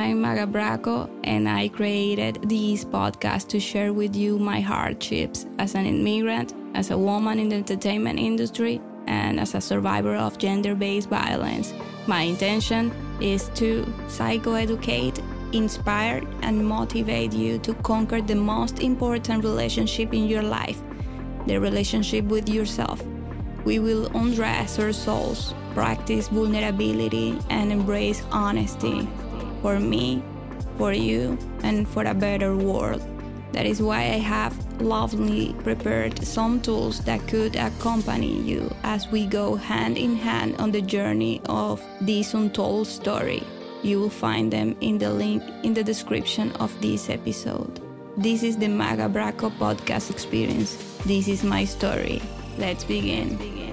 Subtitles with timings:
[0.00, 5.74] I'm Magga Braco, and I created this podcast to share with you my hardships as
[5.74, 10.74] an immigrant, as a woman in the entertainment industry, and as a survivor of gender
[10.74, 11.74] based violence.
[12.06, 12.90] My intention
[13.20, 20.42] is to psychoeducate, inspire, and motivate you to conquer the most important relationship in your
[20.42, 20.80] life
[21.46, 23.04] the relationship with yourself.
[23.66, 29.06] We will undress our souls, practice vulnerability, and embrace honesty
[29.62, 30.22] for me,
[30.78, 33.02] for you, and for a better world.
[33.52, 39.26] That is why I have lovingly prepared some tools that could accompany you as we
[39.26, 43.42] go hand in hand on the journey of this untold story.
[43.82, 47.80] You will find them in the link in the description of this episode.
[48.16, 50.76] This is the Magga Braco podcast experience.
[51.06, 52.22] This is my story.
[52.58, 53.38] Let's begin.
[53.40, 53.69] It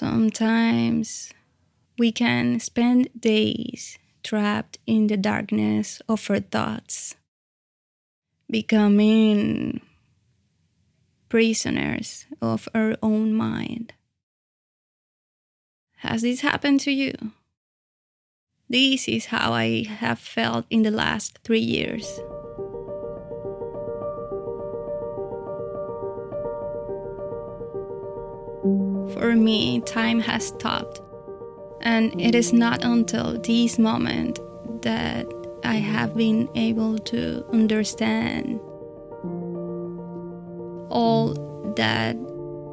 [0.00, 1.28] Sometimes
[1.98, 7.16] we can spend days trapped in the darkness of our thoughts,
[8.48, 9.82] becoming
[11.28, 13.92] prisoners of our own mind.
[15.98, 17.12] Has this happened to you?
[18.70, 22.20] This is how I have felt in the last three years.
[29.30, 31.00] For me, time has stopped.
[31.82, 34.40] And it is not until this moment
[34.82, 35.24] that
[35.62, 38.58] I have been able to understand
[40.90, 41.34] all
[41.76, 42.16] that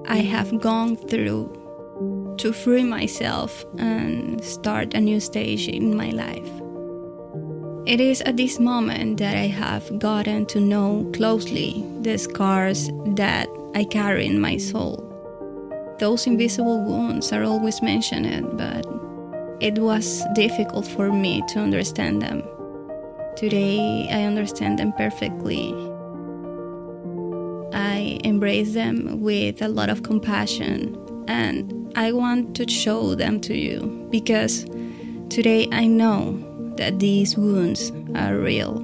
[0.07, 6.49] I have gone through to free myself and start a new stage in my life.
[7.85, 13.47] It is at this moment that I have gotten to know closely the scars that
[13.75, 15.06] I carry in my soul.
[15.99, 18.85] Those invisible wounds are always mentioned, but
[19.59, 22.43] it was difficult for me to understand them.
[23.35, 25.73] Today, I understand them perfectly.
[27.73, 30.95] I embrace them with a lot of compassion,
[31.27, 34.65] and I want to show them to you because
[35.29, 36.37] today I know
[36.77, 38.77] that these wounds are real.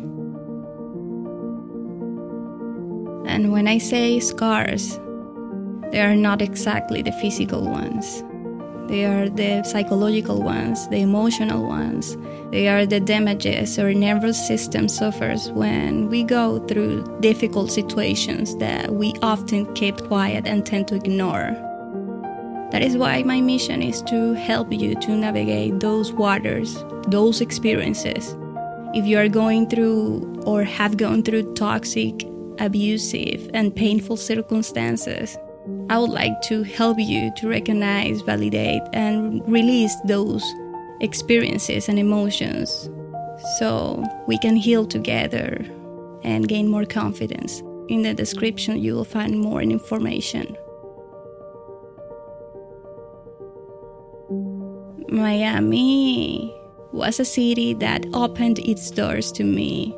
[3.28, 5.00] And when I say scars,
[5.94, 8.24] they are not exactly the physical ones.
[8.88, 12.18] They are the psychological ones, the emotional ones.
[12.50, 18.92] They are the damages our nervous system suffers when we go through difficult situations that
[18.92, 21.52] we often keep quiet and tend to ignore.
[22.72, 28.36] That is why my mission is to help you to navigate those waters, those experiences.
[28.96, 32.28] If you are going through or have gone through toxic,
[32.58, 35.38] abusive, and painful circumstances,
[35.90, 40.44] I would like to help you to recognize, validate, and release those
[41.02, 42.90] experiences and emotions
[43.58, 45.66] so we can heal together
[46.24, 47.62] and gain more confidence.
[47.90, 50.56] In the description, you will find more information.
[55.10, 56.56] Miami
[56.92, 59.96] was a city that opened its doors to me.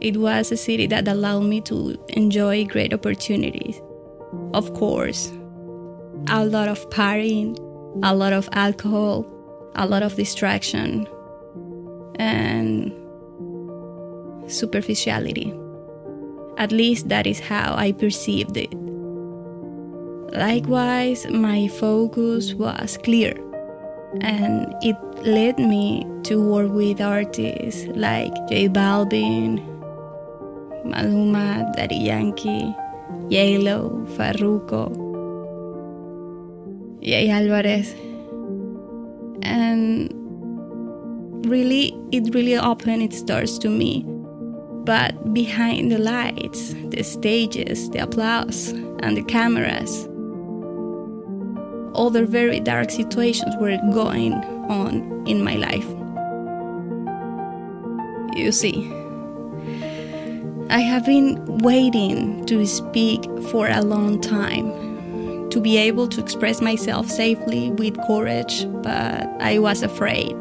[0.00, 3.80] It was a city that allowed me to enjoy great opportunities.
[4.56, 5.30] Of course,
[6.28, 7.58] a lot of partying,
[8.02, 9.26] a lot of alcohol,
[9.74, 11.06] a lot of distraction,
[12.14, 12.90] and
[14.50, 15.52] superficiality.
[16.56, 18.72] At least that is how I perceived it.
[20.32, 23.36] Likewise, my focus was clear
[24.22, 29.60] and it led me to work with artists like J Balvin,
[30.86, 32.74] Maluma, Daddy Yankee,
[33.28, 34.90] Yalo, Farruko,
[37.02, 37.94] Yay Alvarez.
[39.42, 40.12] And
[41.46, 44.04] really, it really opened its doors to me.
[44.84, 48.68] But behind the lights, the stages, the applause,
[49.00, 50.08] and the cameras,
[51.94, 54.34] other very dark situations were going
[54.68, 55.86] on in my life.
[58.36, 58.92] You see,
[60.68, 66.60] I have been waiting to speak for a long time, to be able to express
[66.60, 70.34] myself safely with courage, but I was afraid.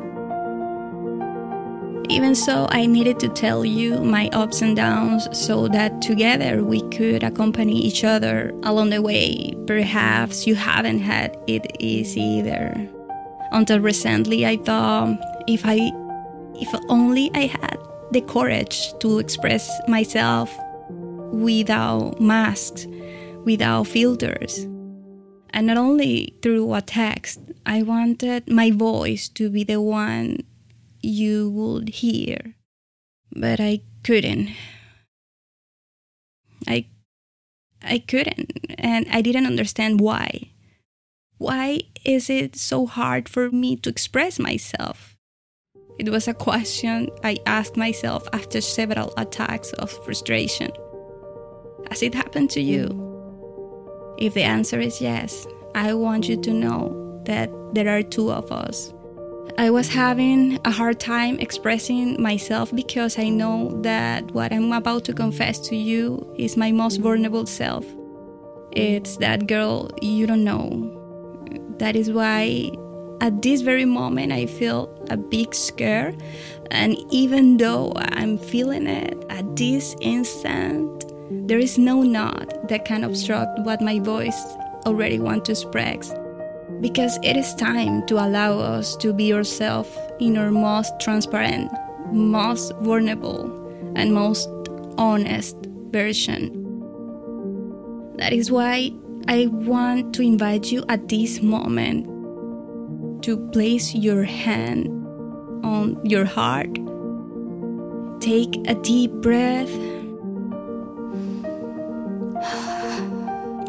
[2.09, 6.81] Even so, I needed to tell you my ups and downs so that together we
[6.89, 9.53] could accompany each other along the way.
[9.67, 12.75] Perhaps you haven't had it easy either.
[13.51, 15.91] Until recently, I thought if I,
[16.55, 17.74] if only I had
[18.15, 20.49] the courage to express myself
[21.33, 22.87] without masks,
[23.43, 24.59] without filters.
[25.49, 30.37] And not only through a text, I wanted my voice to be the one
[31.01, 32.55] you would hear.
[33.35, 34.55] But I couldn't.
[36.69, 36.87] I
[37.83, 40.51] I couldn't and I didn't understand why.
[41.37, 45.14] Why is it so hard for me to express myself?
[45.97, 50.71] It was a question I asked myself after several attacks of frustration.
[51.89, 53.01] Has it happened to you?
[54.17, 58.51] If the answer is yes, I want you to know that there are two of
[58.51, 58.93] us.
[59.57, 65.05] I was having a hard time expressing myself because I know that what I'm about
[65.05, 67.85] to confess to you is my most vulnerable self.
[68.73, 70.91] It's that girl you don't know.
[71.77, 72.71] That is why
[73.21, 76.13] at this very moment I feel a big scare.
[76.71, 81.05] And even though I'm feeling it at this instant,
[81.47, 84.39] there is no knot that can obstruct what my voice
[84.85, 86.13] already wants to express.
[86.81, 91.71] Because it is time to allow us to be ourselves in our most transparent,
[92.11, 93.51] most vulnerable,
[93.95, 94.49] and most
[94.97, 95.55] honest
[95.89, 96.61] version.
[98.17, 98.91] That is why
[99.27, 102.05] I want to invite you at this moment
[103.23, 104.94] to place your hand
[105.65, 106.73] on your heart.
[108.21, 109.73] Take a deep breath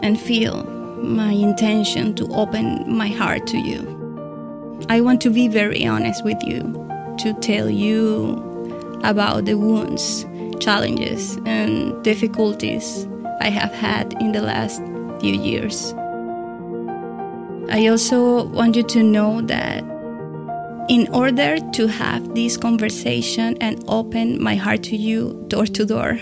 [0.03, 0.63] and feel
[1.03, 3.95] my intention to open my heart to you.
[4.89, 6.61] I want to be very honest with you,
[7.19, 8.43] to tell you
[9.03, 10.27] about the wounds,
[10.61, 13.09] challenges, and difficulties
[13.41, 14.83] I have had in the last
[15.21, 15.95] few years.
[17.69, 19.83] I also want you to know that
[20.89, 26.19] in order to have this conversation and open my heart to you door to door,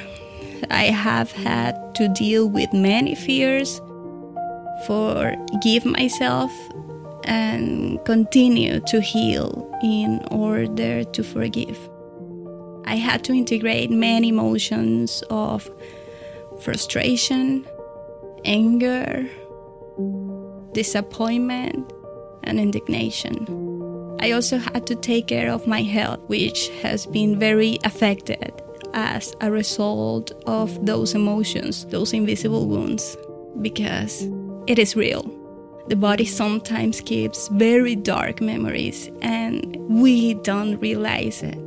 [0.71, 3.81] I have had to deal with many fears,
[4.87, 6.51] forgive myself,
[7.25, 11.79] and continue to heal in order to forgive.
[12.87, 15.71] I had to integrate many emotions of
[16.61, 17.67] frustration,
[18.45, 19.29] anger,
[20.73, 21.93] disappointment,
[22.45, 23.64] and indignation.
[24.21, 28.53] I also had to take care of my health, which has been very affected
[28.95, 33.17] as a result of those emotions, those invisible wounds,
[33.61, 34.29] because
[34.67, 35.23] it is real.
[35.89, 41.59] The body sometimes keeps very dark memories and we don't realize it.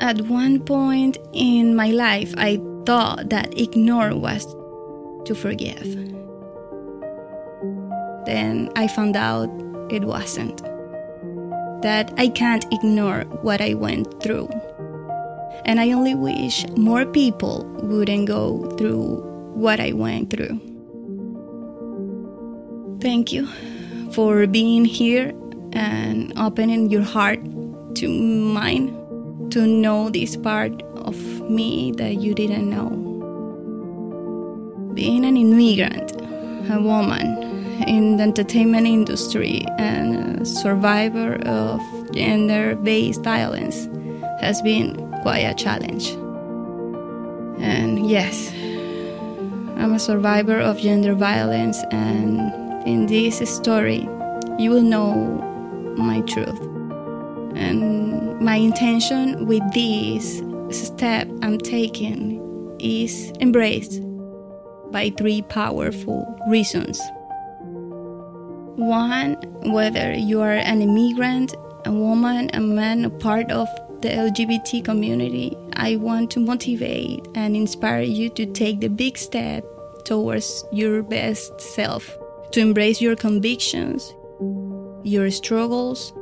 [0.00, 4.44] At one point in my life, I thought that ignore was
[5.24, 5.94] to forgive.
[8.26, 9.48] Then I found out
[9.90, 10.67] it wasn't.
[11.82, 14.48] That I can't ignore what I went through.
[15.64, 19.22] And I only wish more people wouldn't go through
[19.54, 20.60] what I went through.
[23.00, 23.46] Thank you
[24.12, 25.32] for being here
[25.72, 27.40] and opening your heart
[27.96, 28.94] to mine
[29.50, 31.16] to know this part of
[31.48, 32.90] me that you didn't know.
[34.94, 36.12] Being an immigrant,
[36.70, 37.47] a woman
[37.86, 41.80] in the entertainment industry, and a survivor of
[42.12, 43.88] gender based violence
[44.40, 46.10] has been quite a challenge.
[47.60, 48.52] And yes,
[49.76, 52.52] I'm a survivor of gender violence, and
[52.86, 54.08] in this story,
[54.58, 55.14] you will know
[55.96, 56.60] my truth.
[57.54, 64.00] And my intention with this step I'm taking is embraced
[64.92, 67.00] by three powerful reasons.
[68.78, 69.34] One,
[69.72, 71.52] whether you are an immigrant,
[71.84, 73.66] a woman, a man, a part of
[74.02, 79.64] the LGBT community, I want to motivate and inspire you to take the big step
[80.04, 82.16] towards your best self,
[82.52, 84.14] to embrace your convictions,
[85.02, 86.12] your struggles,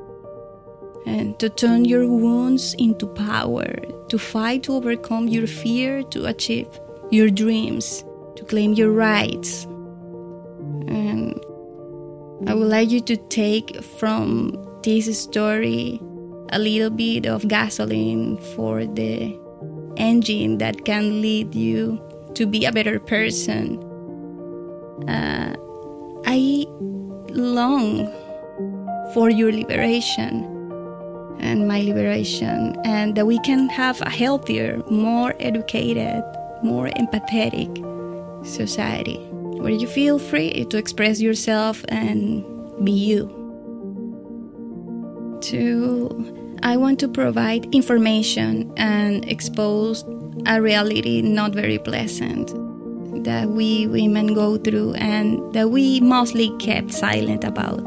[1.04, 3.66] and to turn your wounds into power,
[4.08, 6.68] to fight to overcome your fear, to achieve
[7.10, 8.02] your dreams,
[8.36, 9.64] to claim your rights.
[10.88, 11.38] And
[12.44, 14.52] I would like you to take from
[14.82, 16.00] this story
[16.50, 19.38] a little bit of gasoline for the
[19.96, 22.00] engine that can lead you
[22.34, 23.82] to be a better person.
[25.08, 25.56] Uh,
[26.26, 26.66] I
[27.30, 28.06] long
[29.14, 30.44] for your liberation
[31.40, 36.22] and my liberation, and that we can have a healthier, more educated,
[36.62, 37.70] more empathetic
[38.44, 39.25] society
[39.66, 42.44] where you feel free to express yourself and
[42.84, 43.26] be you.
[45.40, 46.08] Two,
[46.62, 50.04] I want to provide information and expose
[50.46, 52.54] a reality not very pleasant.
[53.24, 57.82] that we women go through and that we mostly kept silent about.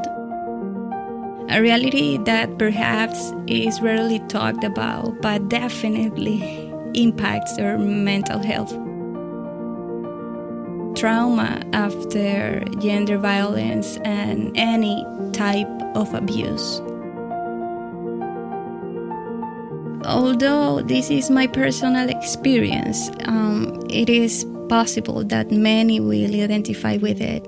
[1.48, 6.42] A reality that perhaps is rarely talked about, but definitely
[6.92, 8.89] impacts our mental health.
[10.94, 16.80] Trauma after gender violence and any type of abuse.
[20.04, 27.20] Although this is my personal experience, um, it is possible that many will identify with
[27.20, 27.46] it.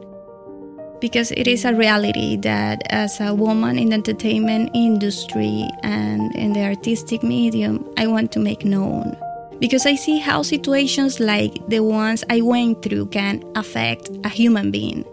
[1.00, 6.52] Because it is a reality that as a woman in the entertainment industry and in
[6.52, 9.16] the artistic medium, I want to make known.
[9.62, 14.72] Because I see how situations like the ones I went through can affect a human
[14.72, 15.06] being.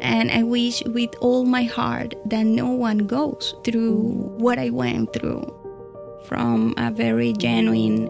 [0.00, 3.98] And I wish with all my heart that no one goes through
[4.38, 5.42] what I went through
[6.28, 8.06] from a very genuine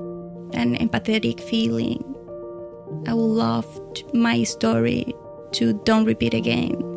[0.52, 2.04] and empathetic feeling.
[3.06, 3.66] I would love
[4.12, 5.14] my story
[5.52, 6.91] to don't repeat again.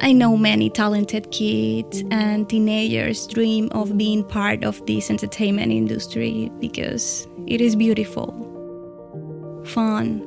[0.00, 6.50] I know many talented kids and teenagers dream of being part of this entertainment industry
[6.58, 8.32] because it is beautiful,
[9.66, 10.20] fun,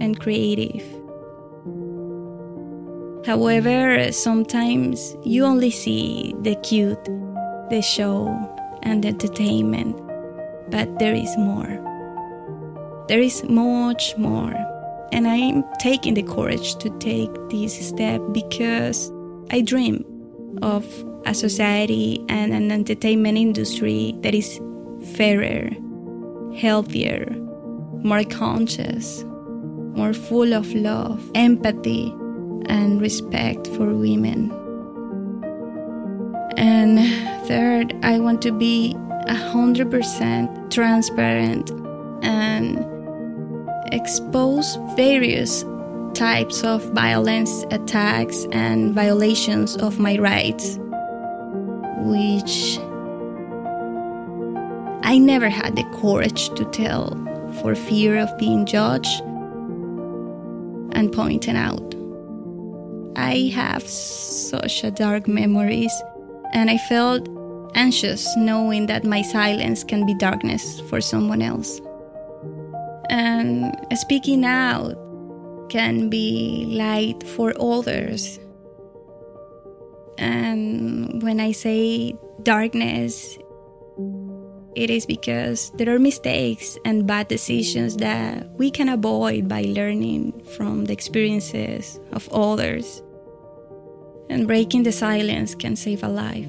[0.00, 0.84] and creative.
[3.26, 7.04] However, sometimes you only see the cute,
[7.70, 8.26] the show,
[8.82, 9.96] and the entertainment,
[10.70, 11.78] but there is more.
[13.08, 14.54] There is much more.
[15.12, 19.12] And I'm taking the courage to take this step because
[19.50, 20.04] I dream
[20.62, 20.86] of
[21.26, 24.60] a society and an entertainment industry that is
[25.16, 25.70] fairer,
[26.56, 27.26] healthier,
[28.02, 29.24] more conscious,
[29.94, 32.10] more full of love, empathy,
[32.66, 34.52] and respect for women.
[36.56, 37.00] And
[37.48, 38.94] third, I want to be
[39.26, 41.70] 100% transparent
[42.22, 42.78] and
[43.92, 45.64] expose various
[46.14, 50.78] types of violence, attacks, and violations of my rights,
[52.02, 52.78] which
[55.02, 57.16] I never had the courage to tell
[57.60, 59.20] for fear of being judged
[60.92, 61.94] and pointed out.
[63.16, 65.92] I have such a dark memories
[66.52, 67.28] and I felt
[67.74, 71.80] anxious knowing that my silence can be darkness for someone else.
[73.10, 74.94] And speaking out
[75.68, 78.38] can be light for others.
[80.16, 82.14] And when I say
[82.44, 83.36] darkness,
[84.76, 90.44] it is because there are mistakes and bad decisions that we can avoid by learning
[90.56, 93.02] from the experiences of others
[94.30, 96.46] and breaking the silence can save a life.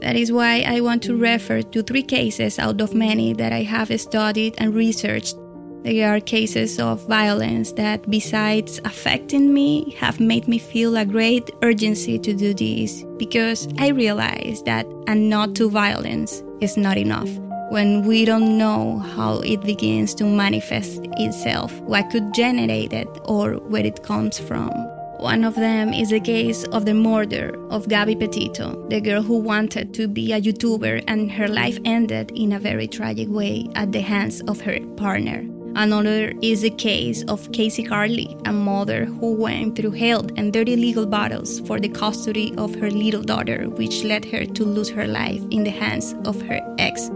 [0.00, 3.62] That is why I want to refer to three cases out of many that I
[3.62, 5.36] have studied and researched.
[5.84, 11.50] They are cases of violence that, besides affecting me, have made me feel a great
[11.60, 17.28] urgency to do this because I realize that a not to violence is not enough.
[17.68, 23.56] When we don't know how it begins to manifest itself, what could generate it, or
[23.68, 24.70] where it comes from.
[25.18, 29.38] One of them is the case of the murder of Gabby Petito, the girl who
[29.38, 33.92] wanted to be a YouTuber and her life ended in a very tragic way at
[33.92, 35.44] the hands of her partner.
[35.76, 40.76] Another is the case of Cassie Carli, a mother who went through hell and dirty
[40.76, 45.06] legal battles for the custody of her little daughter, which led her to lose her
[45.06, 47.10] life in the hands of her ex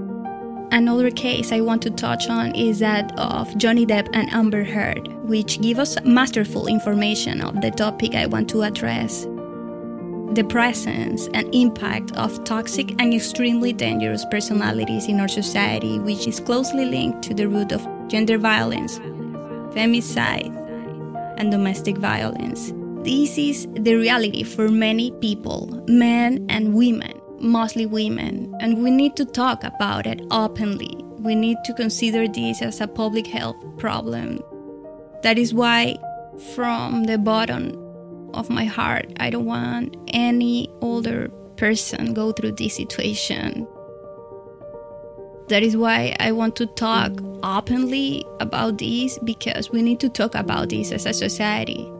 [0.71, 5.09] Another case I want to touch on is that of Johnny Depp and Amber Heard,
[5.25, 9.27] which give us masterful information of the topic I want to address.
[10.35, 16.41] The presence and impact of toxic and extremely dangerous personalities in our society, which is
[16.41, 18.99] closely linked to the root of gender violence,
[19.75, 20.55] femicide,
[21.39, 22.73] and domestic violence.
[23.05, 29.17] This is the reality for many people, men and women mostly women, and we need
[29.17, 31.05] to talk about it openly.
[31.19, 34.41] We need to consider this as a public health problem.
[35.23, 35.99] That is why,
[36.55, 37.88] from the bottom
[38.35, 43.67] of my heart, I don't want any older person go through this situation.
[45.49, 50.35] That is why I want to talk openly about this because we need to talk
[50.35, 51.91] about this as a society.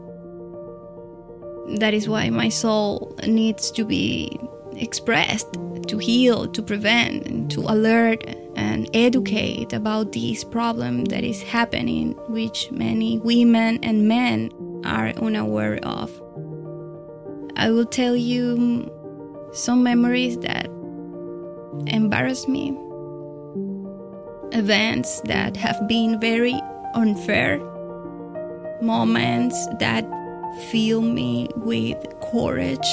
[1.79, 4.39] That is why my soul needs to be
[4.77, 5.49] expressed
[5.89, 8.25] to heal, to prevent, to alert
[8.57, 14.51] and educate about this problem that is happening, which many women and men
[14.85, 16.11] are unaware of.
[17.57, 18.91] I will tell you
[19.53, 20.67] some memories that
[21.87, 22.77] embarrass me,
[24.53, 26.61] events that have been very
[26.95, 27.59] unfair.
[28.81, 30.05] Moments that
[30.71, 31.97] fill me with
[32.33, 32.89] courage.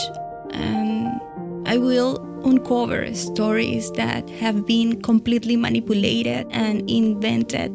[0.51, 1.21] And
[1.67, 7.71] I will uncover stories that have been completely manipulated and invented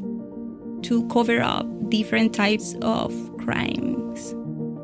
[0.84, 4.34] to cover up different types of crimes.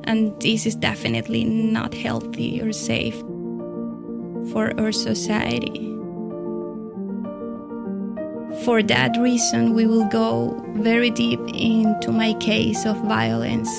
[0.05, 3.19] And this is definitely not healthy or safe
[4.53, 5.93] for our society.
[8.65, 13.71] For that reason, we will go very deep into my case of violence.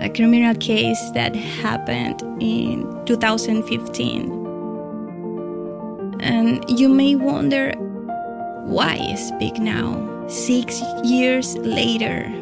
[0.00, 4.32] A criminal case that happened in 2015.
[6.20, 7.72] And you may wonder
[8.64, 12.32] why I speak now, six years later.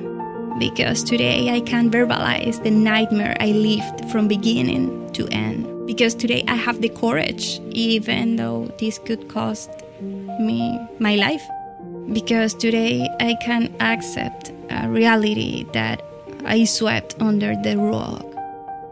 [0.59, 5.87] Because today I can verbalize the nightmare I lived from beginning to end.
[5.87, 11.43] Because today I have the courage, even though this could cost me my life.
[12.13, 16.03] Because today I can accept a reality that
[16.45, 18.25] I swept under the rug.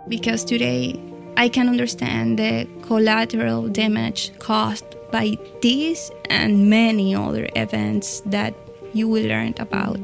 [0.09, 1.01] Because today
[1.37, 8.55] I can understand the collateral damage caused by this and many other events that
[8.95, 10.01] you will learn about.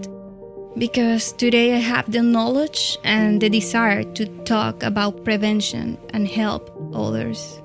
[0.76, 6.70] Because today I have the knowledge and the desire to talk about prevention and help
[6.94, 7.60] others.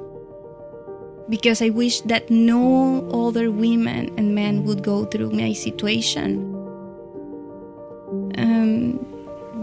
[1.30, 6.54] Because I wish that no other women and men would go through my situation.
[8.38, 9.00] Um,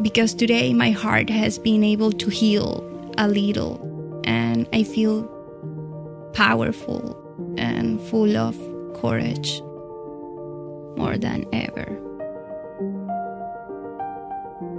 [0.02, 2.88] because today my heart has been able to heal
[3.18, 3.80] a little
[4.24, 5.24] and I feel
[6.32, 7.18] powerful
[7.56, 8.56] and full of
[9.00, 9.62] courage
[10.96, 11.98] more than ever.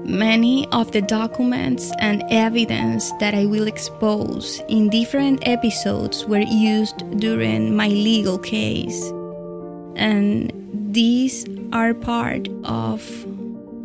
[0.06, 6.98] Many of the documents and evidence that I will expose in different episodes were used
[7.20, 9.02] during my legal case,
[9.96, 10.52] and
[10.92, 13.02] these are part of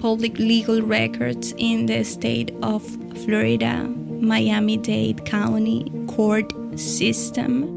[0.01, 2.83] public legal records in the state of
[3.25, 3.85] Florida,
[4.21, 7.75] Miami Dade County court system.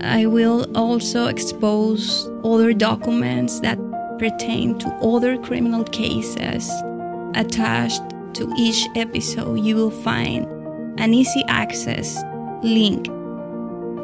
[0.00, 3.78] I will also expose other documents that
[4.18, 6.70] pertain to other criminal cases.
[7.34, 8.02] Attached
[8.34, 10.46] to each episode, you will find
[10.98, 12.18] an easy access
[12.62, 13.06] link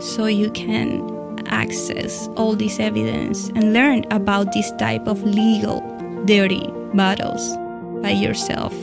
[0.01, 1.11] so you can
[1.47, 5.81] access all this evidence and learn about this type of legal
[6.25, 7.57] dirty battles
[8.03, 8.75] by yourself.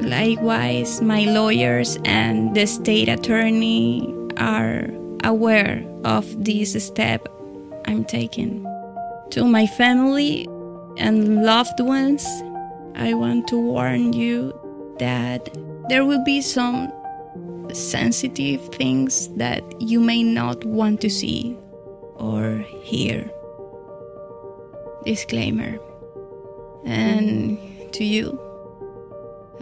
[0.00, 4.88] Likewise, my lawyers and the state attorney are
[5.24, 7.28] aware of this step
[7.90, 8.62] I'm taking.
[9.30, 10.46] To my family
[10.96, 12.24] and loved ones,
[12.94, 14.54] I want to warn you
[15.00, 15.50] that
[15.88, 16.92] there will be some
[17.72, 21.56] sensitive things that you may not want to see
[22.14, 23.28] or hear.
[25.04, 25.80] Disclaimer.
[26.84, 27.58] And
[27.92, 28.38] to you,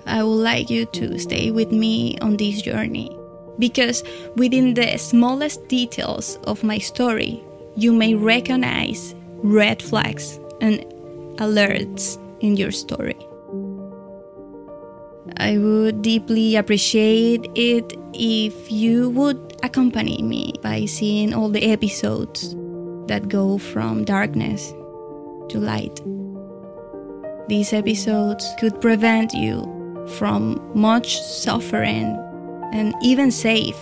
[0.05, 3.17] I would like you to stay with me on this journey
[3.59, 4.05] because
[4.37, 7.43] within the smallest details of my story,
[7.79, 10.81] you may recognize red flags and
[11.38, 13.17] alerts in your story.
[15.37, 22.57] I would deeply appreciate it if you would accompany me by seeing all the episodes
[23.07, 24.73] that go from darkness
[25.51, 26.03] to light.
[27.49, 29.62] These episodes could prevent you
[30.19, 32.19] from much suffering
[32.73, 33.77] and even save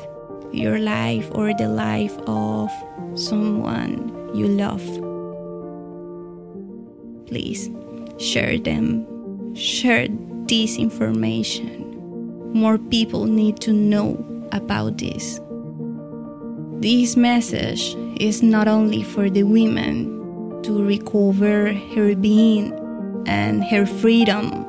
[0.52, 2.70] your life or the life of
[3.14, 4.84] someone you love.
[7.26, 7.70] Please
[8.18, 10.08] share them, share
[10.46, 12.52] this information.
[12.52, 15.40] More people need to know about this.
[16.80, 22.72] This message is not only for the women to recover her being
[23.26, 24.64] and her freedom.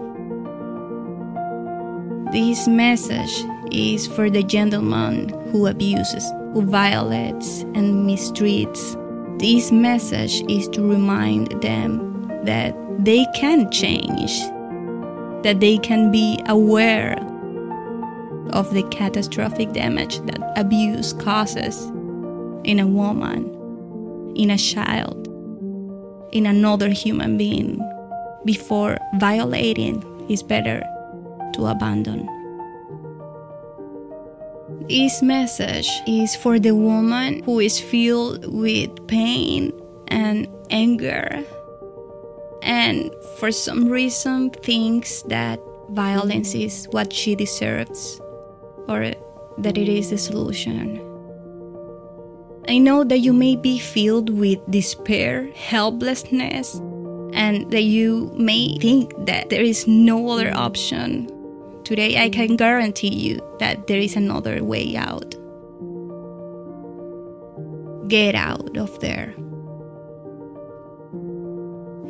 [2.32, 8.96] This message is for the gentleman who abuses, who violates, and mistreats.
[9.40, 14.32] This message is to remind them that they can change,
[15.44, 17.16] that they can be aware
[18.52, 21.86] of the catastrophic damage that abuse causes
[22.64, 25.28] in a woman, in a child,
[26.32, 27.80] in another human being.
[28.46, 30.84] Before violating, is better
[31.54, 32.37] to abandon.
[34.90, 39.74] This message is for the woman who is filled with pain
[40.08, 41.44] and anger
[42.62, 48.22] and for some reason thinks that violence is what she deserves
[48.88, 49.12] or
[49.58, 51.02] that it is the solution.
[52.68, 56.76] I know that you may be filled with despair, helplessness,
[57.34, 61.28] and that you may think that there is no other option.
[61.88, 65.32] Today, I can guarantee you that there is another way out.
[68.10, 69.34] Get out of there.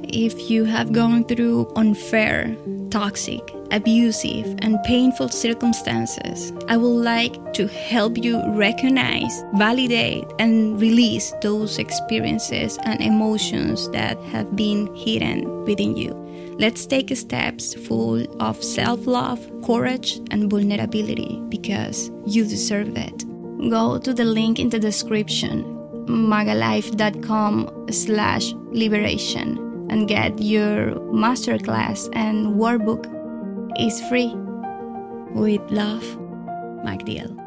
[0.02, 2.58] If you have gone through unfair,
[2.90, 11.36] toxic, abusive, and painful circumstances, I would like to help you recognize, validate, and release
[11.44, 16.27] those experiences and emotions that have been hidden within you.
[16.60, 23.26] Let's take steps full of self love, courage, and vulnerability because you deserve it.
[23.70, 29.58] Go to the link in the description maggalife.com slash liberation
[29.90, 33.06] and get your masterclass and workbook
[33.80, 34.34] is free.
[35.34, 36.04] With love,
[36.84, 37.47] MacDill.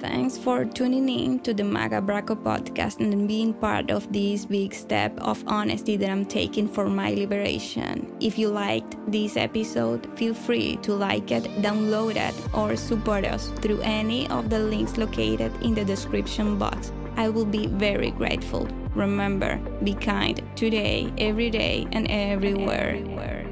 [0.00, 4.72] Thanks for tuning in to the Magga Braco podcast and being part of this big
[4.72, 8.10] step of honesty that I'm taking for my liberation.
[8.18, 13.52] If you liked this episode, feel free to like it, download it, or support us
[13.60, 16.92] through any of the links located in the description box.
[17.18, 18.68] I will be very grateful.
[18.94, 22.96] Remember, be kind today, every day, and everywhere.
[22.96, 23.49] And everywhere.